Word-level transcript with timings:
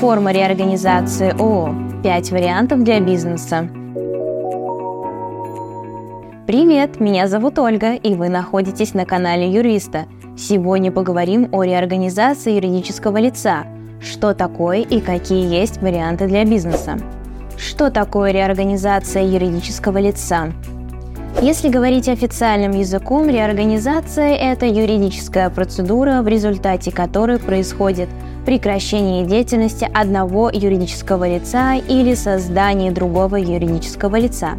Форма 0.00 0.32
реорганизации 0.32 1.28
ООО. 1.38 1.74
5 2.02 2.30
вариантов 2.30 2.82
для 2.84 3.00
бизнеса. 3.00 3.68
Привет, 6.46 7.00
меня 7.00 7.28
зовут 7.28 7.58
Ольга, 7.58 7.92
и 7.92 8.14
вы 8.14 8.30
находитесь 8.30 8.94
на 8.94 9.04
канале 9.04 9.50
Юриста. 9.50 10.06
Сегодня 10.38 10.90
поговорим 10.90 11.50
о 11.52 11.64
реорганизации 11.64 12.54
юридического 12.54 13.18
лица. 13.18 13.66
Что 14.00 14.32
такое 14.32 14.78
и 14.78 15.02
какие 15.02 15.46
есть 15.46 15.82
варианты 15.82 16.28
для 16.28 16.46
бизнеса. 16.46 16.96
Что 17.58 17.90
такое 17.90 18.30
реорганизация 18.30 19.22
юридического 19.22 19.98
лица? 19.98 20.50
Если 21.42 21.68
говорить 21.68 22.08
официальным 22.08 22.72
языком, 22.72 23.28
реорганизация– 23.28 24.34
это 24.36 24.64
юридическая 24.64 25.50
процедура, 25.50 26.22
в 26.22 26.28
результате 26.28 26.90
которой 26.90 27.38
происходит 27.38 28.08
прекращение 28.44 29.24
деятельности 29.24 29.88
одного 29.92 30.50
юридического 30.50 31.28
лица 31.28 31.74
или 31.74 32.14
создание 32.14 32.90
другого 32.90 33.36
юридического 33.36 34.16
лица, 34.16 34.52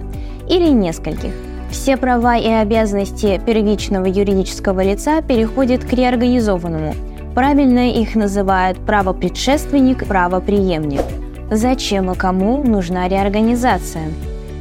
или 0.49 0.69
нескольких. 0.69 1.33
Все 1.71 1.95
права 1.95 2.37
и 2.37 2.47
обязанности 2.47 3.41
первичного 3.45 4.05
юридического 4.05 4.83
лица 4.83 5.21
переходят 5.21 5.85
к 5.85 5.93
реорганизованному. 5.93 6.93
Правильно 7.33 7.89
их 7.89 8.15
называют 8.15 8.77
правопредшественник, 8.85 10.05
правоприемник. 10.05 11.01
Зачем 11.49 12.11
и 12.11 12.15
кому 12.15 12.63
нужна 12.63 13.07
реорганизация? 13.07 14.03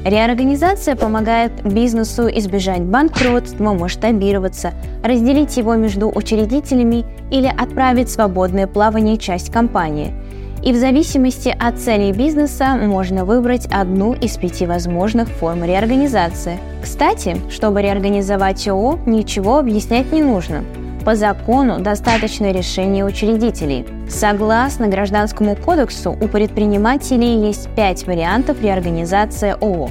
Реорганизация 0.04 0.96
помогает 0.96 1.52
бизнесу 1.62 2.26
избежать 2.28 2.82
банкротства, 2.82 3.74
масштабироваться, 3.74 4.72
разделить 5.02 5.56
его 5.58 5.74
между 5.74 6.08
учредителями 6.08 7.04
или 7.30 7.46
отправить 7.46 8.08
в 8.08 8.12
свободное 8.12 8.66
плавание 8.66 9.18
часть 9.18 9.52
компании. 9.52 10.14
И 10.64 10.72
в 10.72 10.76
зависимости 10.76 11.54
от 11.58 11.78
целей 11.78 12.12
бизнеса 12.12 12.76
можно 12.76 13.24
выбрать 13.24 13.66
одну 13.70 14.14
из 14.14 14.36
пяти 14.36 14.66
возможных 14.66 15.28
форм 15.28 15.64
реорганизации. 15.64 16.58
Кстати, 16.82 17.36
чтобы 17.50 17.82
реорганизовать 17.82 18.66
ООО, 18.68 19.00
ничего 19.06 19.58
объяснять 19.58 20.12
не 20.12 20.22
нужно– 20.22 20.64
по 21.04 21.14
закону 21.14 21.80
достаточно 21.80 22.52
решения 22.52 23.04
учредителей. 23.04 23.86
Согласно 24.08 24.88
Гражданскому 24.88 25.56
кодексу, 25.56 26.12
у 26.12 26.28
предпринимателей 26.28 27.46
есть 27.46 27.68
пять 27.74 28.06
вариантов 28.06 28.62
реорганизации 28.62 29.56
ООО. 29.60 29.90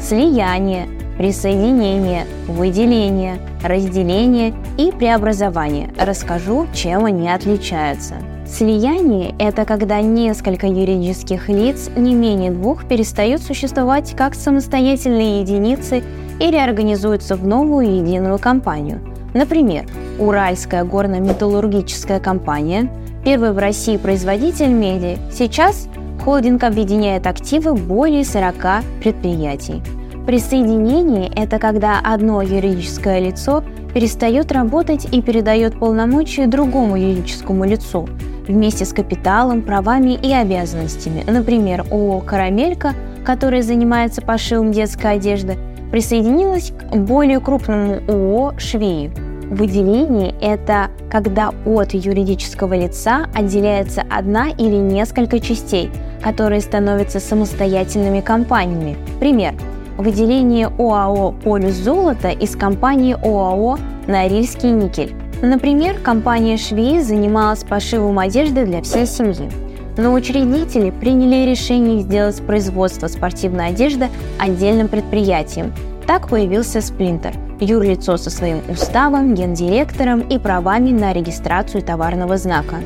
Слияние, 0.00 0.88
присоединение, 1.16 2.26
выделение, 2.46 3.38
разделение 3.62 4.54
и 4.78 4.92
преобразование. 4.92 5.90
Расскажу, 5.98 6.66
чем 6.74 7.04
они 7.04 7.28
отличаются. 7.30 8.14
Слияние– 8.46 9.34
это 9.38 9.64
когда 9.64 10.00
несколько 10.00 10.66
юридических 10.68 11.48
лиц, 11.48 11.90
не 11.96 12.14
менее 12.14 12.52
двух, 12.52 12.84
перестают 12.86 13.42
существовать 13.42 14.14
как 14.16 14.34
самостоятельные 14.34 15.40
единицы 15.40 16.04
и 16.38 16.50
реорганизуются 16.50 17.34
в 17.34 17.46
новую 17.46 17.96
единую 17.96 18.38
компанию– 18.38 19.00
Например, 19.36 19.84
Уральская 20.18 20.82
горно-металлургическая 20.82 22.20
компания, 22.20 22.88
первый 23.22 23.52
в 23.52 23.58
России 23.58 23.98
производитель 23.98 24.70
меди, 24.70 25.18
сейчас 25.30 25.88
холдинг 26.24 26.64
объединяет 26.64 27.26
активы 27.26 27.74
более 27.74 28.24
40 28.24 28.54
предприятий. 29.02 29.82
Присоединение– 30.26 31.30
это 31.36 31.58
когда 31.58 32.00
одно 32.02 32.40
юридическое 32.40 33.18
лицо 33.18 33.62
перестает 33.92 34.50
работать 34.52 35.06
и 35.12 35.20
передает 35.20 35.78
полномочия 35.78 36.46
другому 36.46 36.96
юридическому 36.96 37.66
лицу 37.66 38.08
вместе 38.48 38.86
с 38.86 38.94
капиталом, 38.94 39.60
правами 39.60 40.14
и 40.14 40.32
обязанностями. 40.32 41.24
Например, 41.26 41.84
ООО 41.90 42.20
«Карамелька», 42.20 42.94
которая 43.22 43.60
занимается 43.60 44.22
пошивом 44.22 44.72
детской 44.72 45.12
одежды, 45.12 45.58
присоединилась 45.90 46.72
к 46.90 46.96
более 46.96 47.38
крупному 47.40 48.00
ООО 48.08 48.54
«Швеи», 48.58 49.25
Выделение– 49.50 50.34
это 50.40 50.90
когда 51.08 51.52
от 51.64 51.94
юридического 51.94 52.74
лица 52.74 53.26
отделяется 53.32 54.02
одна 54.10 54.48
или 54.48 54.74
несколько 54.74 55.38
частей, 55.38 55.88
которые 56.20 56.60
становятся 56.60 57.20
самостоятельными 57.20 58.20
компаниями. 58.20 58.96
Пример. 59.20 59.54
Выделение 59.98 60.66
ОАО 60.66 61.32
«Полюс 61.44 61.74
золота» 61.74 62.30
из 62.30 62.56
компании 62.56 63.14
ОАО 63.14 63.78
«Норильский 64.08 64.70
никель». 64.70 65.14
Например, 65.42 65.94
компания 66.02 66.56
«Швеи» 66.56 66.98
занималась 66.98 67.62
пошивом 67.62 68.18
одежды 68.18 68.66
для 68.66 68.82
всей 68.82 69.06
семьи. 69.06 69.48
Но 69.96 70.12
учредители 70.12 70.90
приняли 70.90 71.48
решение 71.48 72.00
сделать 72.00 72.42
производство 72.42 73.06
спортивной 73.06 73.68
одежды 73.68 74.08
отдельным 74.38 74.88
предприятием. 74.88 75.72
Так 76.06 76.28
появился 76.28 76.80
«Сплинтер»– 76.80 77.32
юрлицо 77.60 78.16
со 78.16 78.30
своим 78.30 78.60
уставом, 78.68 79.34
гендиректором 79.34 80.20
и 80.20 80.38
правами 80.38 80.90
на 80.90 81.12
регистрацию 81.12 81.82
товарного 81.82 82.36
знака. 82.36 82.76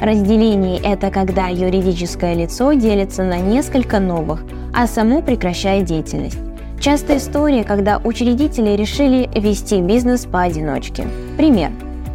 Разделение– 0.00 0.80
это 0.82 1.10
когда 1.10 1.48
юридическое 1.48 2.32
лицо 2.34 2.72
делится 2.72 3.24
на 3.24 3.38
несколько 3.40 4.00
новых, 4.00 4.42
а 4.72 4.86
само 4.86 5.20
прекращает 5.20 5.84
деятельность. 5.84 6.38
Частая 6.80 7.18
история, 7.18 7.62
когда 7.62 7.98
учредители 8.02 8.70
решили 8.70 9.28
вести 9.38 9.82
бизнес 9.82 10.24
поодиночке. 10.24 11.04
Пример. 11.36 11.70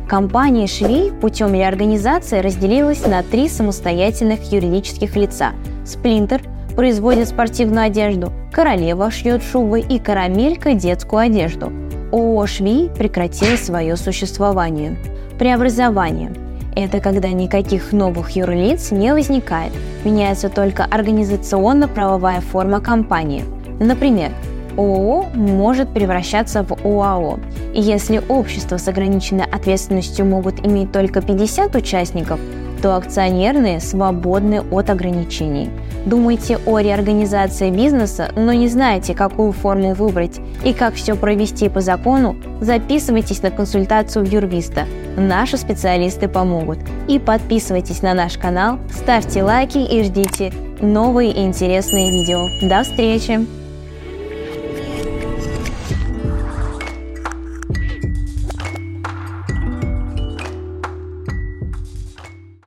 Компания 0.09 0.65
«Швей» 0.65 1.11
путем 1.11 1.53
реорганизации 1.53 2.39
разделилась 2.39 3.05
на 3.05 3.21
три 3.21 3.47
самостоятельных 3.47 4.51
юридических 4.51 5.15
лица– 5.15 5.51
«Сплинтер» 5.85 6.41
производит 6.77 7.27
спортивную 7.27 7.87
одежду, 7.87 8.31
«Королева» 8.53 9.09
шьет 9.09 9.41
шубы 9.43 9.79
и 9.79 9.97
«Карамелька» 9.97 10.75
детскую 10.75 11.21
одежду– 11.21 11.73
ООО 12.11 12.45
«Шви» 12.45 12.89
прекратило 12.95 13.57
свое 13.57 13.97
существование. 13.97 14.95
Преобразование– 15.39 16.31
это 16.75 16.99
когда 16.99 17.29
никаких 17.29 17.91
новых 17.93 18.35
юрлиц 18.35 18.91
не 18.91 19.11
возникает, 19.11 19.73
меняется 20.05 20.49
только 20.49 20.85
организационно-правовая 20.85 22.41
форма 22.41 22.79
компании. 22.79 23.43
Например, 23.79 24.31
ООО 24.77 25.29
может 25.33 25.91
превращаться 25.91 26.63
в 26.63 26.73
ОАО. 26.85 27.39
И 27.73 27.81
если 27.81 28.21
общества 28.29 28.77
с 28.77 28.87
ограниченной 28.87 29.45
ответственностью 29.45 30.27
могут 30.27 30.63
иметь 30.63 30.91
только 30.91 31.21
50 31.21 31.75
участников, 31.75 32.39
то 32.81 32.95
акционерные 32.95 33.79
свободны 33.79 34.61
от 34.71 34.89
ограничений. 34.89 35.69
Думаете 36.05 36.57
о 36.65 36.79
реорганизации 36.79 37.69
бизнеса, 37.69 38.31
но 38.35 38.53
не 38.53 38.67
знаете, 38.69 39.13
какую 39.13 39.51
форму 39.51 39.93
выбрать 39.93 40.39
и 40.63 40.73
как 40.73 40.93
все 40.93 41.15
провести 41.15 41.67
по 41.67 41.81
закону? 41.81 42.37
Записывайтесь 42.61 43.41
на 43.41 43.51
консультацию 43.51 44.25
в 44.25 44.31
Юрвиста. 44.31 44.85
Наши 45.17 45.57
специалисты 45.57 46.27
помогут. 46.27 46.79
И 47.07 47.19
подписывайтесь 47.19 48.01
на 48.01 48.13
наш 48.13 48.37
канал, 48.37 48.79
ставьте 48.89 49.43
лайки 49.43 49.79
и 49.79 50.03
ждите 50.03 50.53
новые 50.79 51.45
интересные 51.45 52.11
видео. 52.11 52.47
До 52.61 52.83
встречи! 52.83 53.66